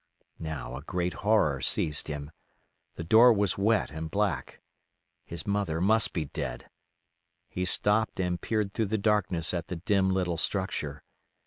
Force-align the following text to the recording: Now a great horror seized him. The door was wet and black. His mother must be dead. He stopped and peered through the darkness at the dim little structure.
Now 0.39 0.75
a 0.77 0.81
great 0.81 1.13
horror 1.21 1.61
seized 1.61 2.07
him. 2.07 2.31
The 2.95 3.03
door 3.03 3.31
was 3.31 3.55
wet 3.55 3.91
and 3.91 4.09
black. 4.09 4.59
His 5.25 5.45
mother 5.45 5.79
must 5.79 6.11
be 6.11 6.25
dead. 6.25 6.71
He 7.49 7.65
stopped 7.65 8.19
and 8.19 8.41
peered 8.41 8.73
through 8.73 8.87
the 8.87 8.97
darkness 8.97 9.53
at 9.53 9.67
the 9.67 9.75
dim 9.75 10.09
little 10.09 10.37
structure. 10.37 11.03